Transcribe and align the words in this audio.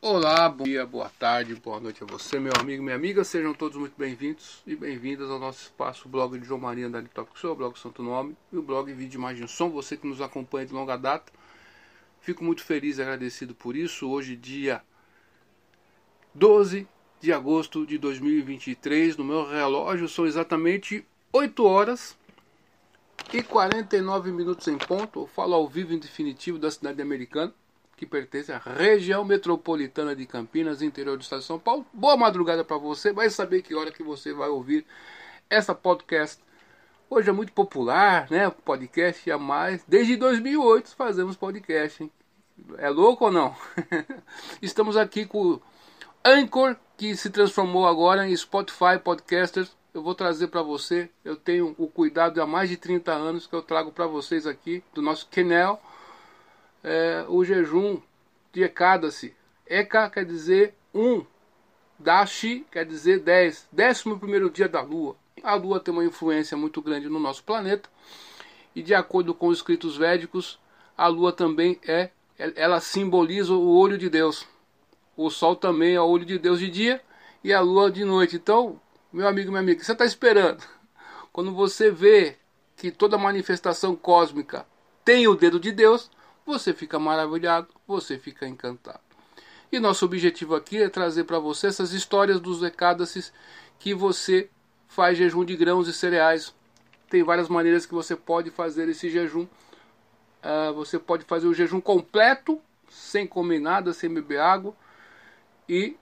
Olá, 0.00 0.48
bom 0.48 0.62
dia, 0.62 0.86
boa 0.86 1.10
tarde, 1.18 1.56
boa 1.56 1.80
noite 1.80 2.04
a 2.04 2.06
você, 2.06 2.38
meu 2.38 2.52
amigo, 2.56 2.84
minha 2.84 2.94
amiga. 2.94 3.24
Sejam 3.24 3.52
todos 3.52 3.76
muito 3.76 3.94
bem-vindos 3.98 4.62
e 4.64 4.76
bem-vindas 4.76 5.28
ao 5.28 5.40
nosso 5.40 5.62
espaço, 5.62 6.08
blog 6.08 6.38
de 6.38 6.46
João 6.46 6.60
Maria 6.60 6.88
da 6.88 7.02
Top 7.02 7.28
Show, 7.34 7.56
blog 7.56 7.76
Santo 7.76 8.00
Nome 8.00 8.36
e 8.52 8.56
o 8.56 8.62
blog 8.62 8.92
Vídeo 8.92 9.18
Imagem 9.18 9.48
Som. 9.48 9.70
Você 9.70 9.96
que 9.96 10.06
nos 10.06 10.20
acompanha 10.20 10.66
de 10.66 10.72
longa 10.72 10.96
data, 10.96 11.32
fico 12.20 12.44
muito 12.44 12.62
feliz 12.62 12.98
e 12.98 13.02
agradecido 13.02 13.56
por 13.56 13.74
isso. 13.74 14.08
Hoje, 14.08 14.36
dia 14.36 14.84
12 16.32 16.86
de 17.20 17.32
agosto 17.32 17.84
de 17.84 17.98
2023, 17.98 19.16
no 19.16 19.24
meu 19.24 19.48
relógio 19.48 20.08
são 20.08 20.26
exatamente 20.26 21.04
8 21.32 21.64
horas 21.64 22.16
e 23.32 23.42
49 23.42 24.30
minutos 24.30 24.68
em 24.68 24.78
ponto. 24.78 25.22
Eu 25.22 25.26
falo 25.26 25.56
ao 25.56 25.68
vivo 25.68 25.92
em 25.92 25.98
definitivo 25.98 26.56
da 26.56 26.70
cidade 26.70 27.02
americana 27.02 27.52
que 27.98 28.06
pertence 28.06 28.52
à 28.52 28.58
região 28.58 29.24
metropolitana 29.24 30.14
de 30.14 30.24
Campinas, 30.24 30.82
interior 30.82 31.16
do 31.16 31.22
estado 31.22 31.40
de 31.40 31.46
São 31.46 31.58
Paulo. 31.58 31.84
Boa 31.92 32.16
madrugada 32.16 32.62
para 32.62 32.78
você, 32.78 33.12
vai 33.12 33.28
saber 33.28 33.60
que 33.60 33.74
hora 33.74 33.90
que 33.90 34.04
você 34.04 34.32
vai 34.32 34.48
ouvir 34.48 34.86
essa 35.50 35.74
podcast. 35.74 36.40
Hoje 37.10 37.28
é 37.28 37.32
muito 37.32 37.52
popular, 37.52 38.28
né? 38.30 38.48
Podcast 38.50 39.28
há 39.28 39.36
mais. 39.36 39.82
Desde 39.88 40.14
2008 40.14 40.94
fazemos 40.94 41.36
podcast, 41.36 42.04
hein? 42.04 42.10
É 42.76 42.88
louco 42.88 43.24
ou 43.24 43.32
não? 43.32 43.56
Estamos 44.62 44.96
aqui 44.96 45.26
com 45.26 45.54
o 45.54 45.62
Anchor, 46.24 46.76
que 46.96 47.16
se 47.16 47.30
transformou 47.30 47.84
agora 47.84 48.28
em 48.28 48.36
Spotify 48.36 48.96
Podcasters. 49.02 49.76
Eu 49.92 50.02
vou 50.04 50.14
trazer 50.14 50.46
para 50.46 50.62
você. 50.62 51.10
Eu 51.24 51.34
tenho 51.34 51.74
o 51.76 51.88
cuidado 51.88 52.40
há 52.40 52.46
mais 52.46 52.68
de 52.68 52.76
30 52.76 53.10
anos 53.10 53.46
que 53.48 53.54
eu 53.54 53.62
trago 53.62 53.90
para 53.90 54.06
vocês 54.06 54.46
aqui 54.46 54.84
do 54.94 55.02
nosso 55.02 55.26
canal 55.28 55.82
é, 56.82 57.24
o 57.28 57.44
jejum 57.44 58.00
de 58.52 58.62
Ekadasi. 58.62 59.34
Eka 59.66 60.08
quer 60.10 60.24
dizer 60.24 60.74
um, 60.94 61.24
Dashi 61.98 62.64
quer 62.70 62.86
dizer 62.86 63.20
dez, 63.20 63.68
décimo 63.72 64.18
primeiro 64.18 64.48
dia 64.48 64.68
da 64.68 64.80
Lua. 64.80 65.16
A 65.42 65.54
Lua 65.54 65.80
tem 65.80 65.92
uma 65.92 66.04
influência 66.04 66.56
muito 66.56 66.80
grande 66.80 67.08
no 67.08 67.18
nosso 67.18 67.42
planeta 67.44 67.88
e 68.74 68.82
de 68.82 68.94
acordo 68.94 69.34
com 69.34 69.48
os 69.48 69.58
escritos 69.58 69.96
védicos, 69.96 70.58
a 70.96 71.06
Lua 71.08 71.32
também 71.32 71.78
é, 71.86 72.10
ela 72.38 72.80
simboliza 72.80 73.52
o 73.52 73.76
olho 73.76 73.98
de 73.98 74.08
Deus. 74.08 74.46
O 75.16 75.30
Sol 75.30 75.56
também 75.56 75.96
é 75.96 76.00
o 76.00 76.06
olho 76.06 76.24
de 76.24 76.38
Deus 76.38 76.60
de 76.60 76.70
dia 76.70 77.00
e 77.42 77.52
a 77.52 77.60
Lua 77.60 77.90
de 77.90 78.04
noite. 78.04 78.36
Então, 78.36 78.80
meu 79.12 79.26
amigo, 79.26 79.50
minha 79.50 79.60
amiga, 79.60 79.78
o 79.78 79.80
que 79.80 79.86
você 79.86 79.92
está 79.92 80.04
esperando? 80.04 80.62
Quando 81.32 81.52
você 81.52 81.90
vê 81.90 82.36
que 82.76 82.92
toda 82.92 83.18
manifestação 83.18 83.96
cósmica 83.96 84.64
tem 85.04 85.26
o 85.26 85.34
dedo 85.34 85.58
de 85.58 85.72
Deus, 85.72 86.10
você 86.48 86.72
fica 86.72 86.98
maravilhado, 86.98 87.68
você 87.86 88.18
fica 88.18 88.48
encantado. 88.48 89.00
E 89.70 89.78
nosso 89.78 90.06
objetivo 90.06 90.54
aqui 90.54 90.78
é 90.78 90.88
trazer 90.88 91.24
para 91.24 91.38
você 91.38 91.66
essas 91.66 91.92
histórias 91.92 92.40
dos 92.40 92.62
Ekadasis 92.62 93.30
que 93.78 93.94
você 93.94 94.48
faz 94.88 95.18
jejum 95.18 95.44
de 95.44 95.54
grãos 95.54 95.86
e 95.88 95.92
cereais. 95.92 96.54
Tem 97.10 97.22
várias 97.22 97.50
maneiras 97.50 97.84
que 97.84 97.92
você 97.92 98.16
pode 98.16 98.50
fazer 98.50 98.88
esse 98.88 99.10
jejum. 99.10 99.42
Uh, 100.42 100.72
você 100.74 100.98
pode 100.98 101.24
fazer 101.24 101.46
o 101.46 101.52
jejum 101.52 101.82
completo, 101.82 102.58
sem 102.88 103.26
comer 103.26 103.58
nada, 103.58 103.92
sem 103.92 104.08
beber 104.08 104.40
água, 104.40 104.74
e 105.68 105.98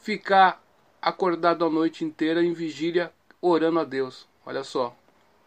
ficar 0.00 0.62
acordado 1.02 1.66
a 1.66 1.70
noite 1.70 2.02
inteira 2.02 2.42
em 2.42 2.54
vigília 2.54 3.12
orando 3.42 3.80
a 3.80 3.84
Deus. 3.84 4.26
Olha 4.46 4.64
só, 4.64 4.96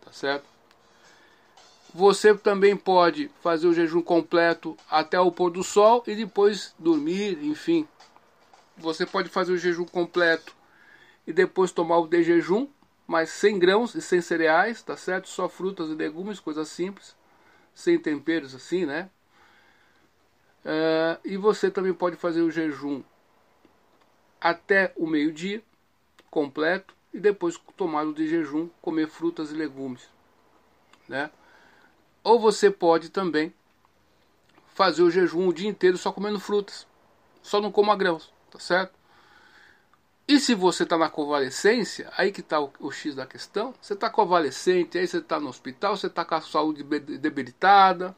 tá 0.02 0.12
certo? 0.12 0.59
Você 1.94 2.36
também 2.36 2.78
pode 2.78 3.32
fazer 3.42 3.68
o 3.68 3.74
jejum 3.74 4.02
completo 4.02 4.78
até 4.90 5.20
o 5.20 5.32
pôr 5.32 5.50
do 5.50 5.64
sol 5.64 6.04
e 6.06 6.16
depois 6.16 6.74
dormir, 6.78 7.44
enfim. 7.44 7.88
Você 8.78 9.06
pode 9.06 9.30
fazer 9.30 9.54
o 9.54 9.58
jejum 9.58 9.86
completo 9.86 10.56
e 11.26 11.34
depois 11.34 11.72
tomar 11.72 11.98
o 11.98 12.08
de 12.08 12.24
jejum, 12.24 12.68
mas 13.08 13.32
sem 13.32 13.58
grãos 13.58 13.96
e 13.96 14.02
sem 14.02 14.22
cereais, 14.22 14.84
tá 14.84 14.96
certo? 14.96 15.28
Só 15.28 15.50
frutas 15.50 15.90
e 15.90 15.96
legumes, 15.96 16.40
coisas 16.40 16.68
simples, 16.70 17.16
sem 17.74 17.98
temperos 17.98 18.54
assim, 18.54 18.86
né? 18.86 19.10
É, 20.64 21.18
e 21.26 21.38
você 21.38 21.72
também 21.72 21.94
pode 21.94 22.16
fazer 22.16 22.42
o 22.42 22.52
jejum 22.52 23.02
até 24.40 24.94
o 24.96 25.08
meio-dia, 25.08 25.64
completo, 26.30 26.94
e 27.12 27.20
depois 27.20 27.60
tomar 27.76 28.06
o 28.06 28.14
de 28.14 28.28
jejum, 28.28 28.70
comer 28.82 29.08
frutas 29.08 29.52
e 29.52 29.56
legumes, 29.56 30.08
né? 31.08 31.32
Ou 32.30 32.40
você 32.40 32.70
pode 32.70 33.10
também 33.10 33.52
fazer 34.76 35.02
o 35.02 35.10
jejum 35.10 35.48
o 35.48 35.54
dia 35.54 35.68
inteiro 35.68 35.98
só 35.98 36.12
comendo 36.12 36.40
frutas. 36.40 36.86
Só 37.42 37.60
não 37.60 37.72
coma 37.72 37.96
grãos, 37.96 38.32
tá 38.52 38.60
certo? 38.60 38.94
E 40.28 40.40
se 40.40 40.54
você 40.54 40.84
está 40.84 40.96
na 40.96 41.10
convalescência, 41.10 42.08
aí 42.16 42.32
que 42.32 42.42
está 42.42 42.62
o, 42.62 42.72
o, 42.80 42.92
X 42.92 43.16
da 43.16 43.26
questão, 43.26 43.74
você 43.82 43.96
está 43.96 44.12
convalescente, 44.12 44.96
aí 44.96 45.08
você 45.08 45.18
está 45.18 45.40
no 45.40 45.50
hospital, 45.50 45.98
você 45.98 46.06
está 46.06 46.24
com 46.24 46.36
a 46.36 46.42
saúde 46.42 46.84
debilitada. 46.84 48.16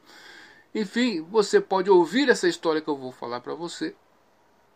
Enfim, 0.74 1.22
você 1.22 1.58
pode 1.58 1.88
ouvir 1.88 2.28
essa 2.28 2.46
história 2.46 2.82
que 2.82 2.88
eu 2.88 2.96
vou 2.98 3.12
falar 3.12 3.40
para 3.40 3.54
você, 3.54 3.96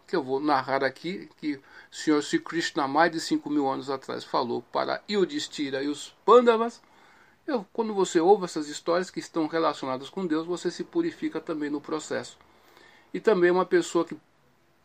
que 0.07 0.17
eu 0.17 0.23
vou 0.23 0.41
narrar 0.41 0.83
aqui, 0.83 1.29
que 1.37 1.57
o 1.57 1.63
senhor 1.95 2.23
Sri 2.23 2.39
Krishna, 2.39 2.89
mais 2.89 3.13
de 3.13 3.21
5 3.21 3.51
mil 3.51 3.69
anos 3.69 3.91
atrás, 3.91 4.25
falou 4.25 4.63
para 4.73 5.03
Yudhishthira 5.11 5.83
e 5.83 5.89
os 5.89 6.17
Pandavas, 6.25 6.81
eu, 7.47 7.65
quando 7.73 7.95
você 7.95 8.21
ouve 8.21 8.45
essas 8.45 8.69
histórias 8.69 9.11
que 9.11 9.21
estão 9.21 9.47
relacionadas 9.47 10.11
com 10.11 10.27
Deus, 10.27 10.47
você 10.47 10.71
se 10.71 10.83
purifica 10.83 11.41
também 11.41 11.71
no 11.71 11.81
processo. 11.81 12.37
E 13.15 13.21
também 13.21 13.51
uma 13.51 13.65
pessoa 13.65 14.05
que 14.05 14.17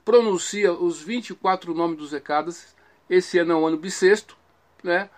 pronuncia 0.06 0.72
os 0.72 1.02
24 1.02 1.74
nomes 1.74 1.98
dos 1.98 2.14
Ecadas, 2.14 2.76
esse 3.10 3.40
ano 3.40 3.54
é 3.54 3.56
o 3.56 3.66
ano 3.66 3.78
bissexto, 3.78 4.38
né? 4.84 5.10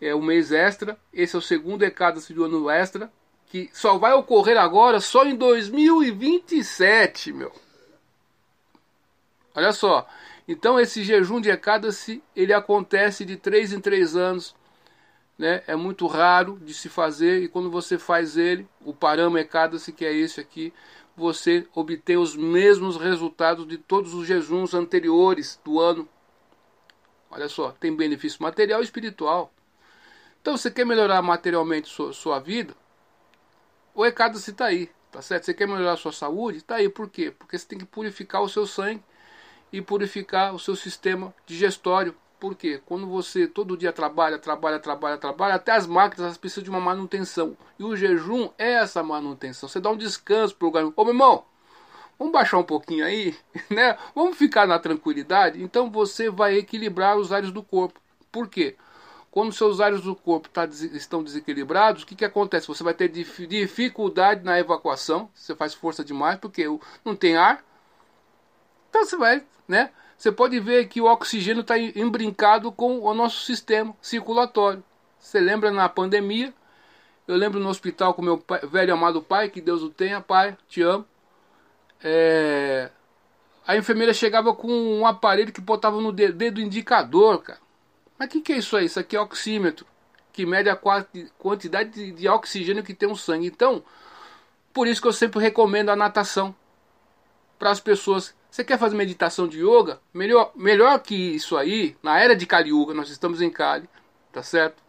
É 0.00 0.14
o 0.14 0.22
mês 0.22 0.52
extra, 0.52 0.98
esse 1.12 1.36
é 1.36 1.38
o 1.38 1.42
segundo 1.42 1.82
Ecadas 1.82 2.28
do 2.28 2.44
ano 2.44 2.70
extra, 2.70 3.12
que 3.46 3.70
só 3.72 3.98
vai 3.98 4.12
ocorrer 4.12 4.58
agora 4.58 5.00
só 5.00 5.24
em 5.24 5.34
2027, 5.34 7.32
meu. 7.32 7.52
Olha 9.54 9.72
só. 9.72 10.06
Então 10.46 10.78
esse 10.80 11.02
jejum 11.02 11.40
de 11.40 11.50
Ekadasi, 11.50 12.22
ele 12.34 12.52
acontece 12.52 13.24
de 13.24 13.36
3 13.36 13.72
em 13.72 13.80
3 13.80 14.16
anos 14.16 14.54
né, 15.38 15.62
é 15.66 15.76
muito 15.76 16.06
raro 16.06 16.58
de 16.60 16.74
se 16.74 16.88
fazer 16.88 17.42
e 17.42 17.48
quando 17.48 17.70
você 17.70 17.96
faz 17.96 18.36
ele, 18.36 18.68
o 18.84 18.92
paramecada-se 18.92 19.92
que 19.92 20.04
é 20.04 20.12
esse 20.12 20.40
aqui, 20.40 20.74
você 21.16 21.66
obtém 21.74 22.16
os 22.16 22.36
mesmos 22.36 22.96
resultados 22.96 23.66
de 23.66 23.78
todos 23.78 24.14
os 24.14 24.26
jejuns 24.26 24.74
anteriores 24.74 25.60
do 25.64 25.80
ano. 25.80 26.08
Olha 27.30 27.48
só, 27.48 27.70
tem 27.72 27.94
benefício 27.94 28.42
material 28.42 28.80
e 28.80 28.84
espiritual. 28.84 29.52
Então, 30.40 30.56
você 30.56 30.70
quer 30.70 30.86
melhorar 30.86 31.20
materialmente 31.20 31.88
sua, 31.88 32.12
sua 32.12 32.38
vida? 32.38 32.74
O 33.94 34.06
Ekadasi 34.06 34.50
está 34.52 34.66
aí, 34.66 34.90
tá 35.10 35.20
certo? 35.20 35.44
Você 35.44 35.54
quer 35.54 35.66
melhorar 35.66 35.96
sua 35.96 36.12
saúde? 36.12 36.58
Está 36.58 36.76
aí, 36.76 36.88
por 36.88 37.10
quê? 37.10 37.32
Porque 37.36 37.58
você 37.58 37.66
tem 37.66 37.78
que 37.78 37.84
purificar 37.84 38.40
o 38.42 38.48
seu 38.48 38.66
sangue 38.66 39.02
e 39.72 39.82
purificar 39.82 40.54
o 40.54 40.58
seu 40.58 40.74
sistema 40.74 41.34
digestório 41.44 42.14
por 42.38 42.54
quê? 42.54 42.80
Quando 42.86 43.06
você 43.06 43.46
todo 43.46 43.76
dia 43.76 43.92
trabalha, 43.92 44.38
trabalha, 44.38 44.78
trabalha, 44.78 45.18
trabalha, 45.18 45.54
até 45.54 45.72
as 45.72 45.86
máquinas 45.86 46.38
precisam 46.38 46.64
de 46.64 46.70
uma 46.70 46.80
manutenção. 46.80 47.56
E 47.78 47.84
o 47.84 47.96
jejum 47.96 48.50
é 48.56 48.74
essa 48.74 49.02
manutenção. 49.02 49.68
Você 49.68 49.80
dá 49.80 49.90
um 49.90 49.96
descanso 49.96 50.54
para 50.54 50.66
o 50.66 50.68
organismo. 50.68 50.94
Ô 50.96 51.04
meu 51.04 51.12
irmão, 51.12 51.44
vamos 52.18 52.32
baixar 52.32 52.58
um 52.58 52.64
pouquinho 52.64 53.04
aí, 53.04 53.36
né? 53.70 53.98
Vamos 54.14 54.36
ficar 54.36 54.66
na 54.66 54.78
tranquilidade. 54.78 55.62
Então 55.62 55.90
você 55.90 56.30
vai 56.30 56.56
equilibrar 56.56 57.16
os 57.16 57.32
áreas 57.32 57.52
do 57.52 57.62
corpo. 57.62 58.00
Por 58.30 58.48
quê? 58.48 58.76
Quando 59.30 59.52
seus 59.52 59.80
áreas 59.80 60.02
do 60.02 60.14
corpo 60.14 60.48
tá, 60.48 60.64
estão 60.64 61.22
desequilibrados, 61.22 62.02
o 62.02 62.06
que, 62.06 62.14
que 62.14 62.24
acontece? 62.24 62.68
Você 62.68 62.82
vai 62.82 62.94
ter 62.94 63.08
dificuldade 63.08 64.44
na 64.44 64.58
evacuação. 64.58 65.28
Você 65.34 65.54
faz 65.54 65.74
força 65.74 66.04
demais 66.04 66.38
porque 66.38 66.64
não 67.04 67.16
tem 67.16 67.36
ar. 67.36 67.64
Então 68.88 69.04
você 69.04 69.16
vai, 69.16 69.44
né? 69.66 69.90
Você 70.18 70.32
pode 70.32 70.58
ver 70.58 70.88
que 70.88 71.00
o 71.00 71.04
oxigênio 71.04 71.60
está 71.60 71.78
embrincado 71.78 72.72
com 72.72 72.98
o 72.98 73.14
nosso 73.14 73.44
sistema 73.44 73.94
circulatório. 74.02 74.82
Você 75.16 75.38
lembra 75.38 75.70
na 75.70 75.88
pandemia? 75.88 76.52
Eu 77.26 77.36
lembro 77.36 77.60
no 77.60 77.68
hospital 77.68 78.12
com 78.14 78.22
meu 78.22 78.36
pai, 78.36 78.60
velho 78.66 78.92
amado 78.92 79.22
pai, 79.22 79.48
que 79.48 79.60
Deus 79.60 79.80
o 79.80 79.90
tenha, 79.90 80.20
pai, 80.20 80.58
te 80.68 80.82
amo. 80.82 81.06
É, 82.02 82.90
a 83.64 83.76
enfermeira 83.76 84.12
chegava 84.12 84.52
com 84.52 84.68
um 84.68 85.06
aparelho 85.06 85.52
que 85.52 85.60
botava 85.60 86.00
no 86.00 86.10
dedo 86.10 86.60
indicador, 86.60 87.42
cara. 87.42 87.60
Mas 88.18 88.26
o 88.28 88.30
que, 88.32 88.40
que 88.40 88.52
é 88.54 88.58
isso 88.58 88.76
aí? 88.76 88.86
Isso 88.86 88.98
aqui 88.98 89.14
é 89.14 89.20
oxímetro, 89.20 89.86
que 90.32 90.44
mede 90.44 90.68
a 90.68 90.76
quantidade 91.38 92.10
de, 92.10 92.28
oxigênio 92.28 92.82
que 92.82 92.94
tem 92.94 93.08
no 93.08 93.16
sangue. 93.16 93.46
Então, 93.46 93.84
por 94.72 94.88
isso 94.88 95.00
que 95.00 95.06
eu 95.06 95.12
sempre 95.12 95.38
recomendo 95.38 95.90
a 95.90 95.96
natação 95.96 96.52
para 97.56 97.70
as 97.70 97.78
pessoas 97.78 98.34
você 98.50 98.64
quer 98.64 98.78
fazer 98.78 98.96
meditação 98.96 99.46
de 99.46 99.60
yoga? 99.60 100.00
Melhor, 100.12 100.52
melhor 100.54 100.98
que 101.00 101.14
isso 101.14 101.56
aí, 101.56 101.96
na 102.02 102.18
era 102.18 102.34
de 102.34 102.46
Kali 102.46 102.70
Yuga, 102.70 102.94
nós 102.94 103.10
estamos 103.10 103.40
em 103.40 103.50
Kali, 103.50 103.88
tá 104.32 104.42
certo? 104.42 104.82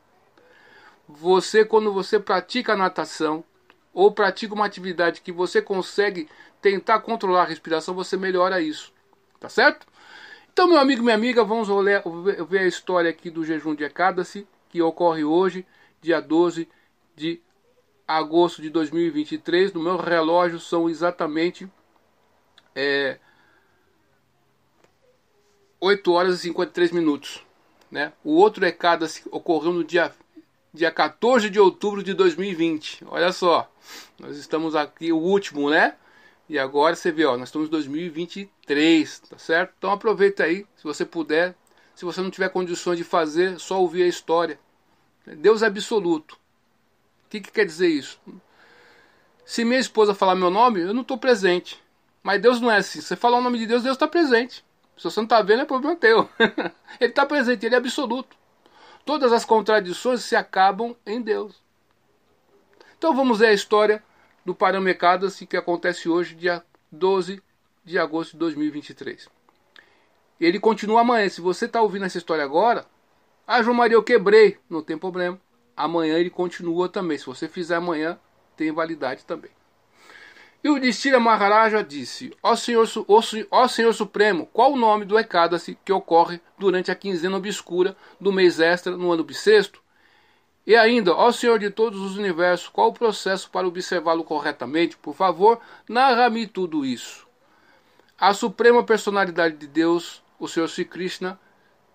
Você, 1.07 1.65
quando 1.65 1.91
você 1.91 2.19
pratica 2.19 2.75
natação 2.75 3.43
ou 3.93 4.11
pratica 4.11 4.53
uma 4.53 4.65
atividade 4.65 5.21
que 5.21 5.31
você 5.31 5.61
consegue 5.61 6.29
tentar 6.61 6.99
controlar 6.99 7.43
a 7.43 7.45
respiração, 7.45 7.93
você 7.93 8.15
melhora 8.15 8.61
isso, 8.61 8.93
Tá 9.39 9.47
certo? 9.47 9.87
Então, 10.51 10.67
meu 10.67 10.77
amigo, 10.77 11.01
minha 11.01 11.15
amiga, 11.15 11.43
vamos 11.43 11.69
ver 12.49 12.59
a 12.59 12.67
história 12.67 13.09
aqui 13.09 13.29
do 13.29 13.45
jejum 13.45 13.73
de 13.73 13.85
Ecádace, 13.85 14.45
que 14.67 14.81
ocorre 14.81 15.23
hoje, 15.23 15.65
dia 16.01 16.19
12 16.19 16.67
de 17.15 17.41
agosto 18.05 18.61
de 18.61 18.69
2023. 18.69 19.71
No 19.71 19.81
meu 19.81 19.95
relógio 19.95 20.59
são 20.59 20.89
exatamente 20.89 21.71
é, 22.75 23.17
8 25.79 26.11
horas 26.11 26.39
e 26.39 26.41
53 26.43 26.91
minutos. 26.91 27.41
Né? 27.89 28.13
O 28.23 28.35
outro 28.35 28.65
Ecádace 28.65 29.23
ocorreu 29.31 29.73
no 29.73 29.83
dia, 29.83 30.13
dia 30.73 30.91
14 30.91 31.49
de 31.49 31.59
outubro 31.59 32.03
de 32.03 32.13
2020. 32.13 33.05
Olha 33.07 33.31
só, 33.31 33.71
nós 34.19 34.37
estamos 34.37 34.75
aqui, 34.75 35.11
o 35.11 35.17
último, 35.17 35.69
né? 35.69 35.95
E 36.47 36.57
agora 36.57 36.95
você 36.95 37.11
vê, 37.11 37.25
ó, 37.25 37.37
nós 37.37 37.49
estamos 37.49 37.67
em 37.67 37.71
2023, 37.71 39.19
tá 39.19 39.37
certo? 39.37 39.73
Então 39.77 39.91
aproveita 39.91 40.43
aí, 40.43 40.65
se 40.75 40.83
você 40.83 41.05
puder. 41.05 41.55
Se 41.95 42.05
você 42.05 42.21
não 42.21 42.31
tiver 42.31 42.49
condições 42.49 42.97
de 42.97 43.03
fazer, 43.03 43.59
só 43.59 43.79
ouvir 43.79 44.03
a 44.03 44.07
história. 44.07 44.59
Deus 45.25 45.61
é 45.61 45.67
absoluto. 45.67 46.35
O 47.25 47.29
que, 47.29 47.41
que 47.41 47.51
quer 47.51 47.65
dizer 47.65 47.89
isso? 47.89 48.19
Se 49.45 49.65
minha 49.65 49.79
esposa 49.79 50.15
falar 50.15 50.35
meu 50.35 50.49
nome, 50.49 50.81
eu 50.81 50.93
não 50.93 51.01
estou 51.01 51.17
presente. 51.17 51.77
Mas 52.23 52.41
Deus 52.41 52.61
não 52.61 52.71
é 52.71 52.77
assim. 52.77 53.01
Se 53.01 53.07
você 53.07 53.15
falar 53.15 53.37
o 53.37 53.41
nome 53.41 53.59
de 53.59 53.67
Deus, 53.67 53.83
Deus 53.83 53.95
está 53.95 54.07
presente. 54.07 54.63
Se 54.99 55.05
você 55.05 55.21
não 55.21 55.25
está 55.25 55.41
vendo, 55.41 55.61
é 55.61 55.65
problema 55.65 55.95
teu. 55.95 56.29
ele 56.99 57.09
está 57.09 57.25
presente, 57.25 57.65
ele 57.65 57.73
é 57.73 57.77
absoluto. 57.77 58.35
Todas 59.05 59.31
as 59.31 59.45
contradições 59.45 60.21
se 60.25 60.35
acabam 60.35 60.93
em 61.05 61.21
Deus. 61.21 61.55
Então 62.97 63.15
vamos 63.15 63.39
ver 63.39 63.47
a 63.47 63.53
história 63.53 64.03
do 64.45 64.53
Paramecadas 64.53 65.39
que 65.39 65.55
acontece 65.55 66.09
hoje, 66.09 66.35
dia 66.35 66.61
12 66.91 67.41
de 67.85 67.97
agosto 67.97 68.33
de 68.33 68.39
2023. 68.39 69.29
Ele 70.37 70.59
continua 70.59 70.99
amanhã. 70.99 71.29
Se 71.29 71.39
você 71.39 71.63
está 71.63 71.81
ouvindo 71.81 72.03
essa 72.03 72.17
história 72.17 72.43
agora, 72.43 72.85
ah, 73.47 73.63
João 73.63 73.77
Maria, 73.77 73.95
eu 73.95 74.03
quebrei. 74.03 74.57
Não 74.69 74.83
tem 74.83 74.97
problema. 74.97 75.39
Amanhã 75.77 76.17
ele 76.17 76.29
continua 76.29 76.89
também. 76.89 77.17
Se 77.17 77.25
você 77.25 77.47
fizer 77.47 77.75
amanhã, 77.75 78.19
tem 78.57 78.69
validade 78.69 79.23
também. 79.23 79.51
E 80.61 80.69
o 80.69 80.79
Distira 80.79 81.19
Maharaja 81.19 81.81
disse: 81.81 82.35
Ó 82.43 82.55
Senhor, 82.55 82.85
ó, 83.07 83.21
ó 83.51 83.67
Senhor 83.67 83.93
Supremo, 83.93 84.45
qual 84.47 84.73
o 84.73 84.77
nome 84.77 85.05
do 85.05 85.17
Ekadasi 85.17 85.77
que 85.85 85.93
ocorre 85.93 86.41
durante 86.57 86.91
a 86.91 86.95
quinzena 86.95 87.37
obscura 87.37 87.95
do 88.19 88.31
mês 88.33 88.59
extra 88.59 88.97
no 88.97 89.11
ano 89.11 89.23
bissexto? 89.23 89.81
E 90.67 90.75
ainda, 90.75 91.15
ó 91.15 91.31
Senhor 91.31 91.57
de 91.59 91.69
todos 91.69 92.01
os 92.01 92.17
universos, 92.17 92.67
qual 92.67 92.89
o 92.89 92.93
processo 92.93 93.49
para 93.49 93.67
observá-lo 93.67 94.23
corretamente? 94.23 94.97
Por 94.97 95.15
favor, 95.15 95.59
narra-me 95.87 96.45
tudo 96.45 96.85
isso. 96.85 97.25
A 98.19 98.33
suprema 98.33 98.83
personalidade 98.83 99.55
de 99.55 99.65
Deus, 99.65 100.21
o 100.37 100.47
Senhor 100.47 100.67
Sri 100.67 100.83
Krishna, 100.83 101.39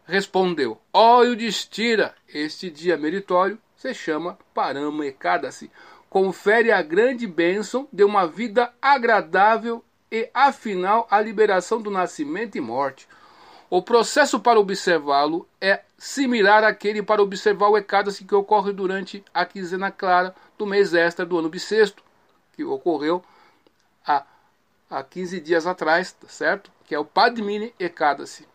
respondeu: 0.06 0.80
Ó 0.90 1.22
Yudhishthira, 1.22 2.14
este 2.26 2.70
dia 2.70 2.96
meritório 2.96 3.58
se 3.76 3.92
chama 3.92 4.38
Parama 4.54 5.04
Ekadasi. 5.04 5.70
Confere 6.14 6.70
a 6.70 6.80
grande 6.80 7.26
bênção 7.26 7.88
de 7.92 8.04
uma 8.04 8.24
vida 8.24 8.72
agradável 8.80 9.84
e, 10.12 10.30
afinal, 10.32 11.08
a 11.10 11.20
liberação 11.20 11.82
do 11.82 11.90
nascimento 11.90 12.56
e 12.56 12.60
morte. 12.60 13.08
O 13.68 13.82
processo 13.82 14.38
para 14.38 14.60
observá-lo 14.60 15.44
é 15.60 15.82
similar 15.98 16.62
àquele 16.62 17.02
para 17.02 17.20
observar 17.20 17.68
o 17.68 17.76
Ekadasi 17.76 18.24
que 18.24 18.32
ocorre 18.32 18.72
durante 18.72 19.24
a 19.34 19.44
quinzena 19.44 19.90
clara 19.90 20.32
do 20.56 20.64
mês 20.64 20.94
extra 20.94 21.26
do 21.26 21.36
ano 21.36 21.48
bissexto, 21.48 22.00
que 22.52 22.62
ocorreu 22.62 23.20
há, 24.06 24.24
há 24.88 25.02
15 25.02 25.40
dias 25.40 25.66
atrás, 25.66 26.12
tá 26.12 26.28
certo? 26.28 26.70
Que 26.84 26.94
é 26.94 26.98
o 27.00 27.04
Padmini 27.04 27.74
Ekadasi 27.76 28.46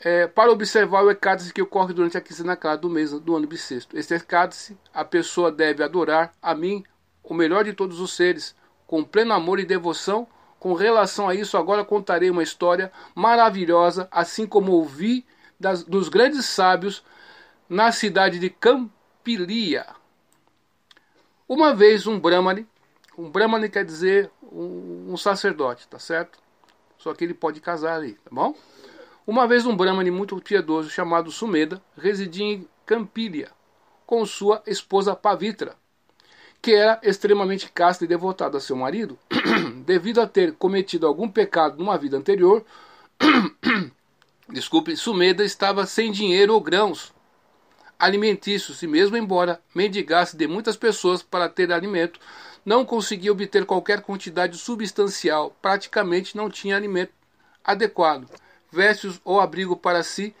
é, 0.00 0.26
para 0.26 0.52
observar 0.52 1.02
o 1.02 1.10
ecádice 1.10 1.52
que 1.52 1.62
ocorre 1.62 1.94
durante 1.94 2.18
a 2.18 2.20
quinzena 2.20 2.56
clara 2.56 2.78
do 2.78 2.90
mês 2.90 3.12
do 3.12 3.36
ano 3.36 3.46
bissexto. 3.46 3.96
Este 3.98 4.14
ecádice, 4.14 4.76
a 4.92 5.04
pessoa 5.04 5.50
deve 5.50 5.82
adorar 5.82 6.32
a 6.40 6.54
mim, 6.54 6.84
o 7.22 7.34
melhor 7.34 7.64
de 7.64 7.72
todos 7.72 8.00
os 8.00 8.12
seres, 8.14 8.54
com 8.86 9.02
pleno 9.02 9.32
amor 9.32 9.58
e 9.58 9.64
devoção. 9.64 10.26
Com 10.58 10.74
relação 10.74 11.28
a 11.28 11.34
isso, 11.34 11.56
agora 11.56 11.84
contarei 11.84 12.30
uma 12.30 12.42
história 12.42 12.92
maravilhosa, 13.14 14.08
assim 14.10 14.46
como 14.46 14.72
ouvi 14.72 15.24
das, 15.58 15.82
dos 15.84 16.08
grandes 16.08 16.46
sábios 16.46 17.04
na 17.68 17.92
cidade 17.92 18.38
de 18.38 18.50
Campilia. 18.50 19.86
Uma 21.48 21.74
vez 21.74 22.06
um 22.06 22.18
Brahmani, 22.18 22.66
um 23.16 23.30
Brahmani 23.30 23.68
quer 23.68 23.84
dizer 23.84 24.30
um, 24.42 25.12
um 25.12 25.16
sacerdote, 25.16 25.86
tá 25.88 25.98
certo? 25.98 26.38
Só 26.98 27.14
que 27.14 27.24
ele 27.24 27.34
pode 27.34 27.60
casar 27.60 27.94
ali, 27.94 28.14
tá 28.14 28.30
bom? 28.32 28.54
Uma 29.26 29.48
vez 29.48 29.66
um 29.66 29.76
Brahmani 29.76 30.12
muito 30.12 30.40
piedoso 30.40 30.88
chamado 30.88 31.32
Sumeda 31.32 31.82
residia 31.98 32.46
em 32.46 32.68
Campília 32.86 33.50
com 34.06 34.24
sua 34.24 34.62
esposa 34.64 35.16
Pavitra, 35.16 35.74
que 36.62 36.72
era 36.72 37.00
extremamente 37.02 37.68
casta 37.72 38.04
e 38.04 38.06
devotada 38.06 38.58
a 38.58 38.60
seu 38.60 38.76
marido, 38.76 39.18
devido 39.84 40.20
a 40.20 40.28
ter 40.28 40.54
cometido 40.54 41.08
algum 41.08 41.28
pecado 41.28 41.76
numa 41.76 41.98
vida 41.98 42.16
anterior. 42.16 42.64
desculpe, 44.48 44.96
Sumeda 44.96 45.42
estava 45.42 45.86
sem 45.86 46.12
dinheiro 46.12 46.54
ou 46.54 46.60
grãos 46.60 47.12
alimentícios 47.98 48.80
e 48.80 48.86
mesmo 48.86 49.16
embora 49.16 49.60
mendigasse 49.74 50.36
de 50.36 50.46
muitas 50.46 50.76
pessoas 50.76 51.20
para 51.20 51.48
ter 51.48 51.72
alimento, 51.72 52.20
não 52.64 52.84
conseguia 52.84 53.32
obter 53.32 53.66
qualquer 53.66 54.02
quantidade 54.02 54.56
substancial, 54.56 55.50
praticamente 55.60 56.36
não 56.36 56.48
tinha 56.48 56.76
alimento 56.76 57.12
adequado 57.64 58.28
vestes 58.76 59.20
ou 59.24 59.40
abrigo 59.40 59.76
para 59.76 60.02
si 60.02 60.34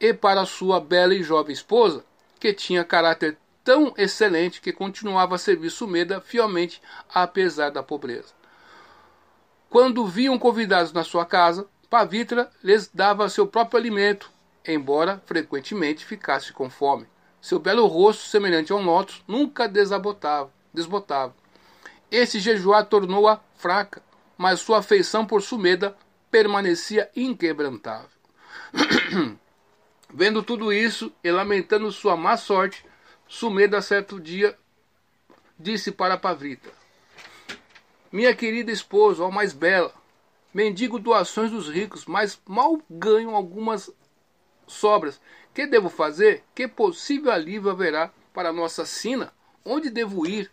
e 0.00 0.12
para 0.12 0.44
sua 0.44 0.80
bela 0.80 1.14
e 1.14 1.22
jovem 1.22 1.52
esposa, 1.52 2.04
que 2.40 2.52
tinha 2.52 2.84
caráter 2.84 3.38
tão 3.62 3.94
excelente 3.96 4.60
que 4.60 4.72
continuava 4.72 5.36
a 5.36 5.38
servir 5.38 5.70
Sumeda 5.70 6.20
fielmente 6.20 6.82
apesar 7.08 7.70
da 7.70 7.82
pobreza. 7.82 8.34
Quando 9.70 10.06
vinham 10.06 10.38
convidados 10.38 10.92
na 10.92 11.04
sua 11.04 11.24
casa, 11.24 11.66
Pavitra 11.88 12.50
lhes 12.62 12.90
dava 12.92 13.28
seu 13.28 13.46
próprio 13.46 13.78
alimento, 13.78 14.30
embora 14.66 15.22
frequentemente 15.26 16.04
ficasse 16.04 16.52
com 16.52 16.70
fome. 16.70 17.06
Seu 17.40 17.58
belo 17.58 17.86
rosto, 17.86 18.24
semelhante 18.24 18.72
a 18.72 18.76
um 18.76 18.84
lótus, 18.84 19.22
nunca 19.28 19.68
desabotava, 19.68 20.50
desbotava. 20.72 21.34
Esse 22.10 22.40
jejuar 22.40 22.86
tornou-a 22.86 23.40
fraca, 23.56 24.02
mas 24.36 24.60
sua 24.60 24.78
afeição 24.78 25.26
por 25.26 25.42
Sumeda 25.42 25.96
permanecia 26.34 27.08
inquebrantável. 27.14 28.10
Vendo 30.12 30.42
tudo 30.42 30.72
isso 30.72 31.12
e 31.22 31.30
lamentando 31.30 31.92
sua 31.92 32.16
má 32.16 32.36
sorte, 32.36 32.84
Sumeda 33.28 33.80
certo 33.80 34.20
dia 34.20 34.58
disse 35.56 35.92
para 35.92 36.18
Pavrita: 36.18 36.72
Minha 38.10 38.34
querida 38.34 38.72
esposa, 38.72 39.22
ó 39.22 39.30
mais 39.30 39.52
bela, 39.52 39.94
mendigo 40.52 40.98
doações 40.98 41.52
dos 41.52 41.68
ricos, 41.68 42.04
mas 42.04 42.40
mal 42.44 42.82
ganho 42.90 43.36
algumas 43.36 43.88
sobras. 44.66 45.20
Que 45.54 45.68
devo 45.68 45.88
fazer? 45.88 46.42
Que 46.52 46.66
possível 46.66 47.30
alívio 47.30 47.70
haverá 47.70 48.10
para 48.32 48.52
nossa 48.52 48.84
sina? 48.84 49.32
Onde 49.64 49.88
devo 49.88 50.26
ir 50.26 50.50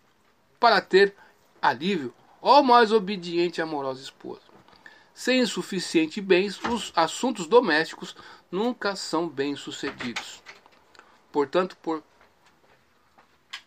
para 0.59 0.79
ter 0.79 1.15
alívio? 1.59 2.13
Ó 2.39 2.61
mais 2.61 2.91
obediente 2.91 3.57
e 3.57 3.61
amorosa 3.63 4.03
esposa. 4.03 4.50
Sem 5.13 5.45
suficiente 5.45 6.21
bens, 6.21 6.59
os 6.63 6.91
assuntos 6.95 7.47
domésticos 7.47 8.15
nunca 8.51 8.95
são 8.95 9.27
bem 9.27 9.55
sucedidos. 9.55 10.41
Portanto, 11.31 11.77
por, 11.81 12.03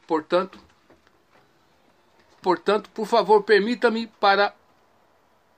portanto, 0.07 0.59
portanto, 2.43 2.91
por 2.91 3.07
favor, 3.07 3.43
permita-me 3.43 4.07
para 4.07 4.55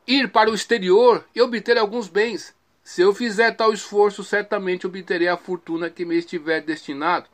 ir 0.07 0.31
para 0.31 0.50
o 0.50 0.55
exterior 0.55 1.25
e 1.35 1.40
obter 1.40 1.76
alguns 1.76 2.09
bens. 2.09 2.55
Se 2.83 3.02
eu 3.02 3.12
fizer 3.12 3.50
tal 3.52 3.73
esforço, 3.73 4.23
certamente 4.23 4.87
obterei 4.87 5.26
a 5.26 5.37
fortuna 5.37 5.90
que 5.90 6.05
me 6.05 6.16
estiver 6.16 6.61
destinado. 6.61 7.28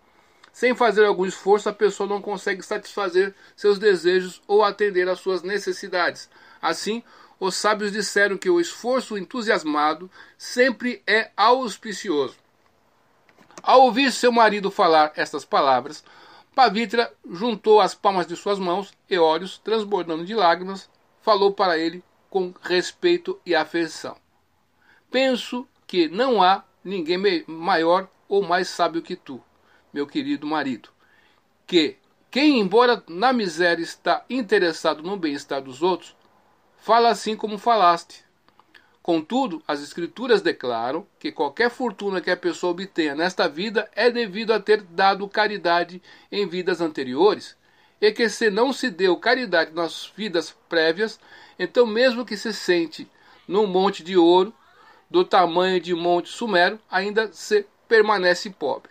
Sem 0.50 0.74
fazer 0.74 1.04
algum 1.04 1.26
esforço, 1.26 1.68
a 1.68 1.72
pessoa 1.72 2.08
não 2.08 2.20
consegue 2.20 2.62
satisfazer 2.62 3.34
seus 3.56 3.78
desejos 3.78 4.40
ou 4.46 4.62
atender 4.62 5.08
às 5.08 5.20
suas 5.20 5.42
necessidades. 5.42 6.28
Assim, 6.60 7.02
os 7.44 7.56
sábios 7.56 7.90
disseram 7.90 8.38
que 8.38 8.48
o 8.48 8.60
esforço 8.60 9.18
entusiasmado 9.18 10.08
sempre 10.38 11.02
é 11.04 11.32
auspicioso. 11.36 12.36
Ao 13.60 13.80
ouvir 13.80 14.12
seu 14.12 14.30
marido 14.30 14.70
falar 14.70 15.12
estas 15.16 15.44
palavras, 15.44 16.04
Pavitra 16.54 17.12
juntou 17.28 17.80
as 17.80 17.96
palmas 17.96 18.28
de 18.28 18.36
suas 18.36 18.60
mãos 18.60 18.92
e 19.10 19.18
olhos, 19.18 19.58
transbordando 19.58 20.24
de 20.24 20.36
lágrimas, 20.36 20.88
falou 21.20 21.52
para 21.52 21.76
ele 21.76 22.04
com 22.30 22.54
respeito 22.62 23.40
e 23.44 23.56
afeição. 23.56 24.16
Penso 25.10 25.66
que 25.84 26.06
não 26.06 26.40
há 26.40 26.62
ninguém 26.84 27.44
maior 27.48 28.08
ou 28.28 28.44
mais 28.44 28.68
sábio 28.68 29.02
que 29.02 29.16
tu, 29.16 29.42
meu 29.92 30.06
querido 30.06 30.46
marido, 30.46 30.90
que 31.66 31.96
quem, 32.30 32.60
embora 32.60 33.02
na 33.08 33.32
miséria 33.32 33.82
está 33.82 34.24
interessado 34.30 35.02
no 35.02 35.16
bem-estar 35.16 35.60
dos 35.60 35.82
outros, 35.82 36.14
fala 36.82 37.10
assim 37.10 37.36
como 37.36 37.58
falaste. 37.58 38.24
Contudo, 39.00 39.62
as 39.68 39.80
Escrituras 39.80 40.42
declaram 40.42 41.06
que 41.16 41.30
qualquer 41.30 41.70
fortuna 41.70 42.20
que 42.20 42.30
a 42.30 42.36
pessoa 42.36 42.72
obtenha 42.72 43.14
nesta 43.14 43.48
vida 43.48 43.88
é 43.94 44.10
devido 44.10 44.52
a 44.52 44.58
ter 44.58 44.82
dado 44.82 45.28
caridade 45.28 46.02
em 46.30 46.46
vidas 46.46 46.80
anteriores, 46.80 47.56
e 48.00 48.10
que 48.10 48.28
se 48.28 48.50
não 48.50 48.72
se 48.72 48.90
deu 48.90 49.16
caridade 49.16 49.72
nas 49.72 50.12
vidas 50.16 50.56
prévias, 50.68 51.20
então 51.56 51.86
mesmo 51.86 52.26
que 52.26 52.36
se 52.36 52.52
sente 52.52 53.08
num 53.46 53.66
monte 53.66 54.02
de 54.02 54.16
ouro, 54.16 54.52
do 55.08 55.24
tamanho 55.24 55.80
de 55.80 55.94
Monte 55.94 56.30
Sumero, 56.30 56.80
ainda 56.90 57.32
se 57.32 57.64
permanece 57.86 58.50
pobre. 58.50 58.90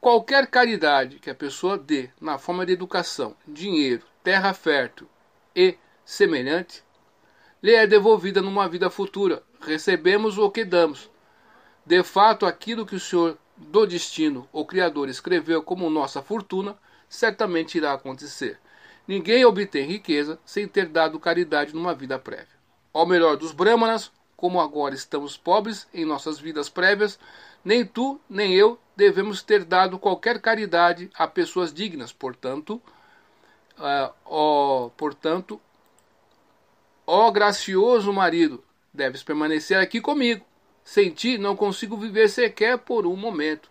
Qualquer 0.00 0.48
caridade 0.48 1.20
que 1.20 1.30
a 1.30 1.34
pessoa 1.34 1.78
dê 1.78 2.10
na 2.20 2.38
forma 2.38 2.66
de 2.66 2.72
educação, 2.72 3.36
dinheiro, 3.46 4.02
terra 4.24 4.52
fértil 4.52 5.06
e 5.54 5.76
semelhante, 6.04 6.82
lhe 7.62 7.74
é 7.74 7.86
devolvida 7.86 8.42
numa 8.42 8.68
vida 8.68 8.90
futura. 8.90 9.42
Recebemos 9.60 10.38
o 10.38 10.50
que 10.50 10.64
damos. 10.64 11.10
De 11.84 12.02
fato, 12.02 12.46
aquilo 12.46 12.86
que 12.86 12.96
o 12.96 13.00
Senhor 13.00 13.38
do 13.56 13.86
destino, 13.86 14.48
o 14.52 14.64
Criador, 14.64 15.08
escreveu 15.08 15.62
como 15.62 15.88
nossa 15.90 16.22
fortuna, 16.22 16.76
certamente 17.08 17.76
irá 17.76 17.92
acontecer. 17.92 18.58
Ninguém 19.06 19.44
obtém 19.44 19.86
riqueza 19.86 20.38
sem 20.44 20.66
ter 20.66 20.86
dado 20.86 21.18
caridade 21.18 21.74
numa 21.74 21.94
vida 21.94 22.18
prévia. 22.18 22.46
Ao 22.92 23.06
melhor 23.06 23.36
dos 23.36 23.52
Brahmanas, 23.52 24.10
como 24.36 24.60
agora 24.60 24.94
estamos 24.94 25.36
pobres 25.36 25.86
em 25.94 26.04
nossas 26.04 26.38
vidas 26.38 26.68
prévias, 26.68 27.18
nem 27.64 27.84
tu 27.84 28.20
nem 28.28 28.54
eu 28.54 28.78
devemos 28.96 29.42
ter 29.42 29.64
dado 29.64 29.98
qualquer 29.98 30.40
caridade 30.40 31.10
a 31.14 31.26
pessoas 31.26 31.72
dignas. 31.72 32.12
Portanto, 32.12 32.80
uh, 33.78 34.12
ó, 34.24 34.88
portanto, 34.96 35.60
ó 37.06 37.30
gracioso 37.30 38.12
marido, 38.12 38.62
deves 38.92 39.22
permanecer 39.22 39.78
aqui 39.78 40.00
comigo. 40.00 40.44
Sem 40.84 41.10
ti 41.10 41.38
não 41.38 41.54
consigo 41.54 41.96
viver 41.96 42.28
sequer 42.28 42.78
por 42.78 43.06
um 43.06 43.16
momento. 43.16 43.70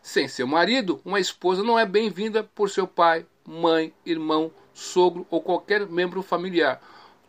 Sem 0.00 0.28
seu 0.28 0.46
marido, 0.46 1.00
uma 1.04 1.18
esposa 1.18 1.62
não 1.62 1.78
é 1.78 1.84
bem-vinda 1.84 2.44
por 2.44 2.70
seu 2.70 2.86
pai, 2.86 3.26
mãe, 3.44 3.92
irmão, 4.06 4.52
sogro 4.72 5.26
ou 5.28 5.40
qualquer 5.40 5.86
membro 5.86 6.22
familiar 6.22 6.80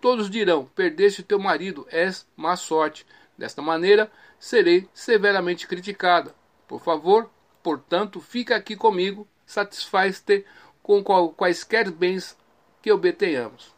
Todos 0.04 0.30
dirão: 0.30 0.66
Perdeste 0.76 1.24
teu 1.24 1.40
marido, 1.40 1.88
és 1.90 2.28
má 2.36 2.58
sorte. 2.58 3.06
Desta 3.38 3.62
maneira, 3.62 4.12
serei 4.38 4.86
severamente 4.94 5.66
criticada. 5.66 6.36
Por 6.68 6.82
favor, 6.82 7.30
portanto, 7.64 8.20
fica 8.20 8.54
aqui 8.54 8.76
comigo, 8.76 9.26
satisfaz-te 9.46 10.46
com 10.82 11.02
quaisquer 11.02 11.90
bens 11.90 12.38
que 12.82 12.92
obtenhamos. 12.92 13.73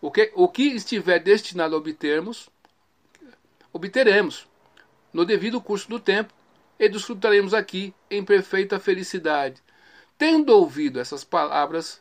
O 0.00 0.10
que, 0.10 0.32
o 0.34 0.48
que 0.48 0.62
estiver 0.68 1.18
destinado 1.18 1.74
a 1.74 1.78
obtermos, 1.78 2.48
obteremos, 3.72 4.46
no 5.12 5.24
devido 5.24 5.60
curso 5.60 5.88
do 5.88 5.98
tempo, 5.98 6.32
e 6.78 6.88
desfrutaremos 6.88 7.52
aqui 7.52 7.92
em 8.08 8.24
perfeita 8.24 8.78
felicidade. 8.78 9.62
Tendo 10.16 10.50
ouvido 10.50 11.00
essas 11.00 11.24
palavras, 11.24 12.00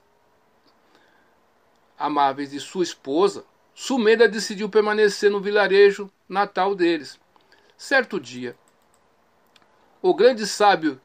amáveis 1.98 2.52
de 2.52 2.60
sua 2.60 2.84
esposa, 2.84 3.44
Sumeda 3.74 4.28
decidiu 4.28 4.70
permanecer 4.70 5.32
no 5.32 5.42
vilarejo 5.42 6.12
natal 6.28 6.76
deles. 6.76 7.20
Certo 7.76 8.20
dia, 8.20 8.56
o 10.02 10.14
grande 10.14 10.46
sábio 10.48 11.00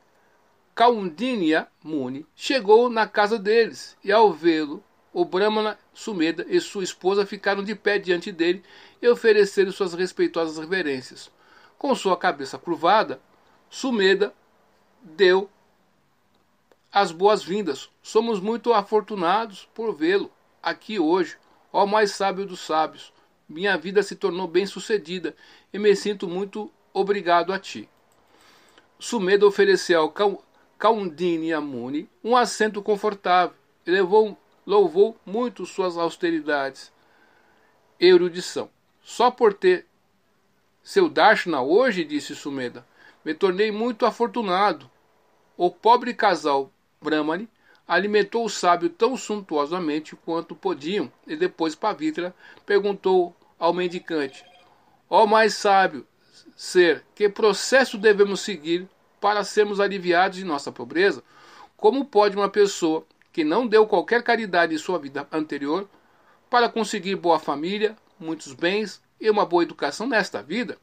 Kaundinya 0.75 1.69
Muni 1.83 2.27
chegou 2.35 2.89
na 2.89 3.07
casa 3.07 3.39
deles 3.39 3.97
e, 4.03 4.11
ao 4.11 4.33
vê-lo, 4.33 4.83
o 5.13 5.25
Brahmana 5.25 5.79
Sumeda 5.95 6.47
e 6.49 6.61
sua 6.61 6.85
esposa 6.85 7.27
ficaram 7.27 7.63
de 7.63 7.75
pé 7.75 7.99
diante 7.99 8.33
dele 8.33 8.63
e 9.01 9.09
ofereceram 9.09 9.71
suas 9.71 9.95
respeitosas 9.95 10.59
reverências. 10.59 11.31
Com 11.79 11.95
sua 11.95 12.17
cabeça 12.17 12.59
curvada, 12.59 13.21
Sumeda 13.69 14.35
deu 15.03 15.51
as 16.91 17.11
boas-vindas. 17.11 17.91
Somos 18.03 18.41
muito 18.41 18.73
afortunados 18.73 19.69
por 19.75 19.95
vê-lo 19.95 20.31
aqui 20.63 20.99
hoje, 20.99 21.37
ó 21.73 21.87
mais 21.87 22.13
sábio 22.13 22.47
dos 22.47 22.61
sábios. 22.61 23.13
Minha 23.49 23.77
vida 23.77 24.03
se 24.03 24.15
tornou 24.15 24.47
bem-sucedida 24.47 25.35
e 25.73 25.79
me 25.79 25.95
sinto 25.97 26.29
muito 26.29 26.71
obrigado 26.93 27.53
a 27.53 27.59
ti. 27.59 27.89
Sumeda 28.99 29.47
ofereceu 29.47 30.01
ao 30.01 30.15
Kaundini 30.79 31.53
Amuni 31.53 32.09
um 32.23 32.37
assento 32.37 32.81
confortável 32.81 33.57
e 33.87 33.91
levou, 33.91 34.39
louvou 34.67 35.17
muito 35.25 35.67
suas 35.67 35.97
austeridades 35.97 36.93
e 37.99 38.07
erudição. 38.07 38.71
Só 39.03 39.31
por 39.31 39.55
ter 39.55 39.87
seu 40.83 41.09
Darshana 41.09 41.63
hoje, 41.63 42.05
disse 42.05 42.35
Sumeda, 42.35 42.87
me 43.25 43.35
tornei 43.35 43.71
muito 43.71 44.05
afortunado. 44.05 44.91
O 45.57 45.71
pobre 45.71 46.15
casal 46.15 46.71
Brahmani 47.01 47.49
alimentou 47.87 48.45
o 48.45 48.51
sábio 48.51 48.89
tão 48.89 49.17
suntuosamente 49.17 50.17
quanto 50.17 50.55
podiam, 50.55 51.11
e 51.27 51.37
depois 51.37 51.75
Pavitra 51.75 52.35
perguntou 52.65 53.37
ao 53.59 53.73
mendicante: 53.73 54.45
Ó 55.09 55.23
oh, 55.23 55.27
mais 55.27 55.55
sábio 55.55 56.07
ser, 56.57 57.05
que 57.15 57.29
processo 57.29 57.99
devemos 57.99 58.41
seguir 58.41 58.89
para 59.21 59.45
sermos 59.45 59.79
aliviados 59.79 60.39
de 60.39 60.45
nossa 60.45 60.73
pobreza? 60.73 61.23
Como 61.77 62.05
pode 62.05 62.37
uma 62.37 62.49
pessoa 62.49 63.05
que 63.33 63.43
não 63.45 63.67
deu 63.67 63.87
qualquer 63.87 64.23
caridade 64.23 64.75
em 64.75 64.79
sua 64.79 64.99
vida 64.99 65.27
anterior 65.33 65.89
para 66.51 66.69
conseguir 66.69 67.17
boa 67.17 67.39
família, 67.39 67.97
muitos 68.19 68.53
bens 68.53 69.03
e 69.21 69.31
uma 69.31 69.47
boa 69.47 69.63
educação 69.63 70.07
nesta 70.07 70.43
vida? 70.43 70.77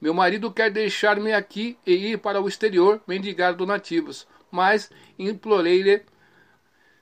Meu 0.00 0.12
marido 0.12 0.50
quer 0.50 0.70
deixar-me 0.70 1.32
aqui 1.32 1.78
e 1.86 1.92
ir 1.92 2.18
para 2.18 2.40
o 2.40 2.48
exterior 2.48 3.00
mendigar 3.06 3.54
donativos, 3.54 4.26
mas 4.50 4.90
implorei-lhe 5.18 6.02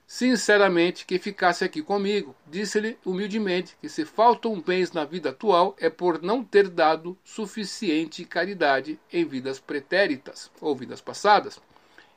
sinceramente 0.05 1.05
que 1.05 1.17
ficasse 1.17 1.63
aqui 1.63 1.81
comigo. 1.81 2.35
Disse-lhe 2.45 2.97
humildemente 3.05 3.75
que 3.81 3.89
se 3.89 4.05
faltam 4.05 4.61
bens 4.61 4.91
na 4.91 5.05
vida 5.05 5.29
atual 5.29 5.75
é 5.79 5.89
por 5.89 6.21
não 6.21 6.43
ter 6.43 6.69
dado 6.69 7.17
suficiente 7.23 8.23
caridade 8.23 8.99
em 9.11 9.25
vidas 9.25 9.59
pretéritas 9.59 10.51
ou 10.61 10.75
vidas 10.75 11.01
passadas. 11.01 11.59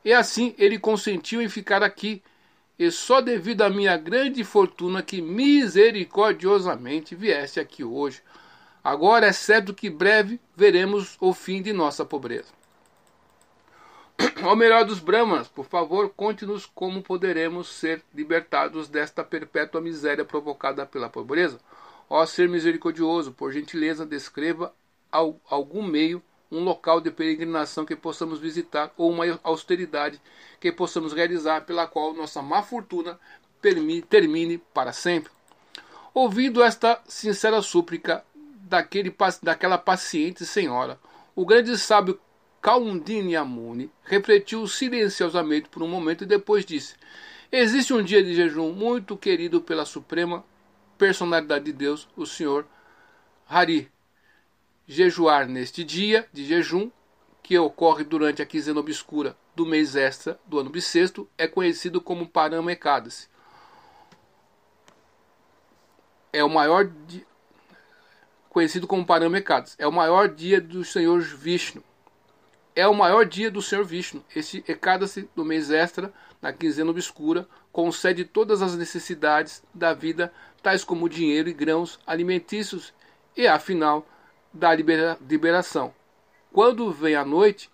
E 0.05 0.13
assim 0.13 0.55
ele 0.59 0.79
consentiu 0.79 1.41
em 1.41 1.49
ficar 1.49 1.83
aqui, 1.83 2.23
e 2.79 2.91
só 2.91 3.21
devido 3.21 3.63
à 3.63 3.71
minha 3.71 3.97
grande 3.97 4.45
fortuna 4.45 5.03
que 5.03 5.23
misericordiosamente 5.23 7.15
viesse 7.15 7.59
aqui 7.59 7.83
hoje. 7.83 8.23
Agora 8.85 9.27
é 9.27 9.33
certo 9.33 9.75
que 9.75 9.91
breve 9.91 10.41
veremos 10.55 11.17
o 11.21 11.33
fim 11.33 11.63
de 11.63 11.73
nossa 11.73 12.05
pobreza. 12.05 12.55
Ó 14.45 14.55
melhor 14.55 14.85
dos 14.85 14.99
Brahmas, 14.99 15.49
por 15.49 15.67
favor, 15.67 16.11
conte-nos 16.17 16.67
como 16.67 17.03
poderemos 17.03 17.69
ser 17.69 18.03
libertados 18.15 18.89
desta 18.89 19.25
perpétua 19.25 19.81
miséria 19.81 20.25
provocada 20.25 20.87
pela 20.87 21.09
pobreza. 21.09 21.59
Ó 22.09 22.25
ser 22.25 22.49
misericordioso, 22.49 23.33
por 23.33 23.53
gentileza, 23.53 24.07
descreva 24.07 24.73
algum 25.11 25.83
meio, 25.83 26.23
um 26.51 26.63
local 26.63 27.01
de 27.01 27.11
peregrinação 27.11 27.85
que 27.85 27.97
possamos 27.97 28.39
visitar 28.39 28.93
ou 28.97 29.11
uma 29.11 29.25
austeridade 29.43 30.21
que 30.61 30.71
possamos 30.71 31.13
realizar 31.13 31.63
pela 31.63 31.87
qual 31.87 32.15
nossa 32.15 32.41
má 32.41 32.63
fortuna 32.63 33.19
termine 34.09 34.59
para 34.73 34.93
sempre. 34.93 35.31
Ouvindo 36.15 36.63
esta 36.63 37.01
sincera 37.07 37.61
súplica 37.61 38.25
daquele, 38.35 39.15
daquela 39.43 39.77
paciente 39.77 40.47
senhora, 40.47 40.99
o 41.35 41.45
grande 41.45 41.77
sábio 41.77 42.19
Kaundini 42.63 43.37
Amuni 43.37 43.91
refletiu 44.03 44.67
silenciosamente 44.67 45.69
por 45.69 45.83
um 45.83 45.89
momento 45.89 46.25
e 46.25 46.27
depois 46.27 46.65
disse: 46.65 46.95
Existe 47.53 47.93
um 47.93 48.03
dia 48.03 48.23
de 48.23 48.35
jejum 48.35 48.73
muito 48.73 49.17
querido 49.17 49.61
pela 49.61 49.85
suprema 49.85 50.45
personalidade 50.99 51.67
de 51.67 51.73
Deus, 51.73 52.09
o 52.17 52.27
Senhor 52.27 52.67
Hari. 53.49 53.89
Jejuar 54.87 55.49
neste 55.49 55.83
dia 55.83 56.29
de 56.33 56.45
jejum, 56.45 56.91
que 57.43 57.59
ocorre 57.59 58.05
durante 58.05 58.43
a 58.43 58.47
quinzena 58.47 58.81
obscura 58.81 59.37
do 59.55 59.65
mês 59.65 59.97
extra 59.97 60.39
do 60.47 60.59
ano 60.59 60.71
bissexto, 60.71 61.29
é 61.39 61.47
conhecido 61.47 62.01
como 62.01 62.29
Parama 62.29 62.73
Ekadasi. 62.73 63.29
É 66.33 66.45
o 66.45 66.51
maior 66.51 66.85
dia, 67.07 67.25
conhecido 68.49 68.87
como 68.87 69.07
Parama 69.07 69.39
Ekadasi. 69.39 69.77
É 69.79 69.87
o 69.87 69.93
maior 69.93 70.29
dia 70.29 70.61
do 70.61 70.85
Senhor 70.85 71.21
Vishnu 71.21 71.83
é 72.77 72.87
o 72.87 72.95
maior 72.95 73.25
dia 73.25 73.51
do 73.51 73.63
Senhor 73.63 73.85
Vishnu. 73.85 74.23
Este 74.35 74.63
Ekadasi 74.69 75.29
do 75.35 75.43
mês 75.43 75.71
extra, 75.71 76.13
na 76.43 76.53
quinzena 76.53 76.91
obscura, 76.91 77.49
concede 77.73 78.23
todas 78.23 78.61
as 78.61 78.77
necessidades 78.77 79.65
da 79.73 79.95
vida, 79.95 80.31
tais 80.63 80.85
como 80.85 81.09
dinheiro 81.09 81.49
e 81.49 81.55
grãos 81.55 81.99
alimentícios, 82.07 82.93
e 83.35 83.49
afinal 83.49 84.07
da 84.57 84.75
libera 84.75 85.19
liberação. 85.29 85.95
Quando 86.53 86.91
vem 86.91 87.15
a 87.15 87.25
noite 87.25 87.71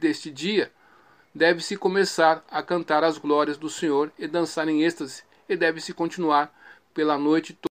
deste 0.00 0.30
dia, 0.30 0.72
deve-se 1.34 1.76
começar 1.76 2.42
a 2.50 2.62
cantar 2.62 3.04
as 3.04 3.18
glórias 3.18 3.58
do 3.58 3.68
Senhor 3.68 4.10
e 4.18 4.26
dançar 4.26 4.66
em 4.68 4.82
êxtase, 4.82 5.22
e 5.48 5.56
deve-se 5.56 5.92
continuar 5.92 6.52
pela 6.94 7.18
noite. 7.18 7.56